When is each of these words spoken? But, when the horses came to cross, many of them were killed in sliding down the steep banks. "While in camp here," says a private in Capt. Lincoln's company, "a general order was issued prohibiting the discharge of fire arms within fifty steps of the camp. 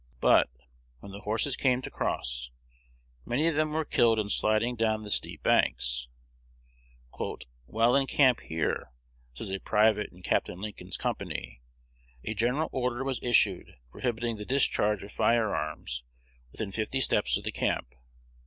But, 0.19 0.49
when 0.99 1.11
the 1.11 1.19
horses 1.19 1.55
came 1.55 1.83
to 1.83 1.91
cross, 1.91 2.49
many 3.23 3.45
of 3.47 3.53
them 3.53 3.69
were 3.69 3.85
killed 3.85 4.17
in 4.17 4.29
sliding 4.29 4.75
down 4.75 5.03
the 5.03 5.11
steep 5.11 5.43
banks. 5.43 6.07
"While 7.67 7.95
in 7.95 8.07
camp 8.07 8.39
here," 8.39 8.93
says 9.35 9.51
a 9.51 9.59
private 9.59 10.11
in 10.11 10.23
Capt. 10.23 10.49
Lincoln's 10.49 10.97
company, 10.97 11.61
"a 12.23 12.33
general 12.33 12.69
order 12.71 13.03
was 13.03 13.19
issued 13.21 13.75
prohibiting 13.91 14.37
the 14.37 14.43
discharge 14.45 15.03
of 15.03 15.11
fire 15.11 15.53
arms 15.53 16.03
within 16.51 16.71
fifty 16.71 16.99
steps 16.99 17.37
of 17.37 17.43
the 17.43 17.51
camp. 17.51 17.93